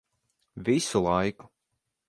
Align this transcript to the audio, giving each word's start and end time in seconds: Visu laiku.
Visu 0.69 1.03
laiku. 1.07 1.49